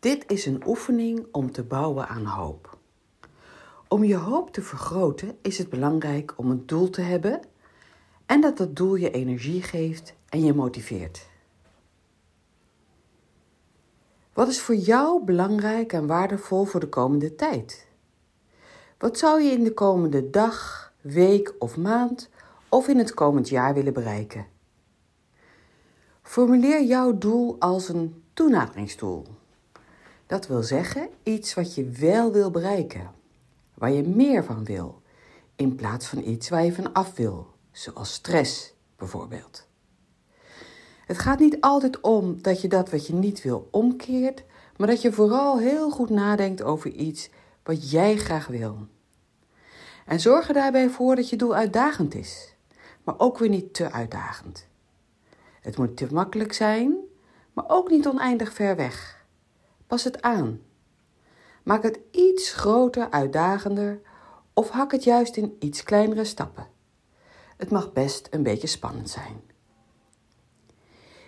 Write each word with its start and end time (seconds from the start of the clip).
Dit 0.00 0.24
is 0.30 0.46
een 0.46 0.62
oefening 0.66 1.26
om 1.32 1.52
te 1.52 1.62
bouwen 1.62 2.08
aan 2.08 2.24
hoop. 2.24 2.78
Om 3.88 4.04
je 4.04 4.16
hoop 4.16 4.52
te 4.52 4.62
vergroten 4.62 5.38
is 5.42 5.58
het 5.58 5.70
belangrijk 5.70 6.32
om 6.36 6.50
een 6.50 6.66
doel 6.66 6.90
te 6.90 7.00
hebben 7.00 7.40
en 8.26 8.40
dat 8.40 8.56
dat 8.56 8.76
doel 8.76 8.94
je 8.94 9.10
energie 9.10 9.62
geeft 9.62 10.14
en 10.28 10.44
je 10.44 10.54
motiveert. 10.54 11.28
Wat 14.32 14.48
is 14.48 14.60
voor 14.60 14.74
jou 14.74 15.24
belangrijk 15.24 15.92
en 15.92 16.06
waardevol 16.06 16.64
voor 16.64 16.80
de 16.80 16.88
komende 16.88 17.34
tijd? 17.34 17.86
Wat 18.98 19.18
zou 19.18 19.42
je 19.42 19.50
in 19.50 19.64
de 19.64 19.74
komende 19.74 20.30
dag, 20.30 20.92
week 21.00 21.54
of 21.58 21.76
maand 21.76 22.28
of 22.68 22.88
in 22.88 22.98
het 22.98 23.14
komend 23.14 23.48
jaar 23.48 23.74
willen 23.74 23.92
bereiken? 23.92 24.46
Formuleer 26.22 26.82
jouw 26.82 27.18
doel 27.18 27.56
als 27.58 27.88
een 27.88 28.22
toenaderingsdoel. 28.32 29.38
Dat 30.30 30.46
wil 30.46 30.62
zeggen 30.62 31.08
iets 31.22 31.54
wat 31.54 31.74
je 31.74 31.84
wel 31.84 32.32
wil 32.32 32.50
bereiken, 32.50 33.10
waar 33.74 33.90
je 33.90 34.02
meer 34.02 34.44
van 34.44 34.64
wil, 34.64 35.02
in 35.56 35.74
plaats 35.74 36.06
van 36.06 36.18
iets 36.18 36.48
waar 36.48 36.64
je 36.64 36.72
van 36.72 36.92
af 36.92 37.16
wil, 37.16 37.46
zoals 37.72 38.12
stress 38.12 38.74
bijvoorbeeld. 38.96 39.66
Het 41.06 41.18
gaat 41.18 41.38
niet 41.38 41.60
altijd 41.60 42.00
om 42.00 42.42
dat 42.42 42.60
je 42.60 42.68
dat 42.68 42.90
wat 42.90 43.06
je 43.06 43.12
niet 43.12 43.42
wil 43.42 43.68
omkeert, 43.70 44.44
maar 44.76 44.86
dat 44.86 45.02
je 45.02 45.12
vooral 45.12 45.58
heel 45.58 45.90
goed 45.90 46.10
nadenkt 46.10 46.62
over 46.62 46.90
iets 46.90 47.30
wat 47.62 47.90
jij 47.90 48.16
graag 48.16 48.46
wil. 48.46 48.86
En 50.06 50.20
zorg 50.20 50.48
er 50.48 50.54
daarbij 50.54 50.88
voor 50.88 51.16
dat 51.16 51.28
je 51.28 51.36
doel 51.36 51.54
uitdagend 51.54 52.14
is, 52.14 52.54
maar 53.04 53.14
ook 53.18 53.38
weer 53.38 53.48
niet 53.48 53.74
te 53.74 53.92
uitdagend. 53.92 54.66
Het 55.60 55.76
moet 55.76 55.96
te 55.96 56.06
makkelijk 56.10 56.52
zijn, 56.52 56.96
maar 57.52 57.64
ook 57.68 57.90
niet 57.90 58.06
oneindig 58.06 58.52
ver 58.52 58.76
weg. 58.76 59.19
Pas 59.90 60.04
het 60.04 60.22
aan. 60.22 60.60
Maak 61.62 61.82
het 61.82 61.98
iets 62.10 62.52
groter, 62.52 63.10
uitdagender 63.10 64.00
of 64.54 64.68
hak 64.68 64.92
het 64.92 65.04
juist 65.04 65.36
in 65.36 65.56
iets 65.58 65.82
kleinere 65.82 66.24
stappen. 66.24 66.66
Het 67.56 67.70
mag 67.70 67.92
best 67.92 68.28
een 68.30 68.42
beetje 68.42 68.66
spannend 68.66 69.10
zijn. 69.10 69.40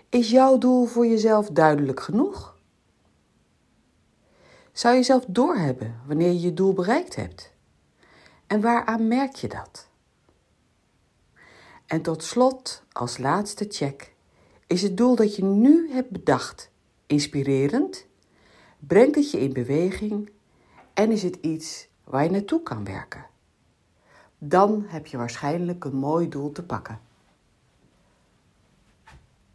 Is 0.09 0.31
jouw 0.31 0.59
doel 0.59 0.85
voor 0.85 1.07
jezelf 1.07 1.49
duidelijk 1.51 2.01
genoeg? 2.01 2.59
Zou 4.73 4.95
je 4.95 5.03
zelf 5.03 5.25
doorhebben 5.29 6.01
wanneer 6.07 6.33
je 6.33 6.41
je 6.41 6.55
doel 6.55 6.73
bereikt 6.73 7.17
hebt? 7.17 7.53
En 8.47 8.61
waaraan 8.61 9.09
merk 9.09 9.35
je 9.35 9.49
dat? 9.49 9.89
En 11.87 12.03
tot 12.03 12.23
slot, 12.23 12.83
als 12.93 13.19
laatste 13.19 13.67
check, 13.69 14.15
is 14.67 14.83
het 14.83 14.97
doel 14.97 15.17
dat 15.17 15.37
je 15.37 15.45
nu 15.45 15.93
hebt 15.93 16.11
bedacht 16.11 16.71
inspirerend? 17.07 18.11
Brengt 18.87 19.15
het 19.15 19.31
je 19.31 19.41
in 19.41 19.53
beweging? 19.53 20.31
En 20.95 21.11
is 21.11 21.23
het 21.23 21.39
iets 21.41 21.89
waar 22.05 22.25
je 22.25 22.31
naartoe 22.31 22.63
kan 22.63 22.85
werken? 22.85 23.27
Dan 24.39 24.85
heb 24.87 25.07
je 25.07 25.17
waarschijnlijk 25.17 25.85
een 25.85 25.97
mooi 25.97 26.29
doel 26.29 26.53
te 26.53 26.63
pakken. 26.63 27.01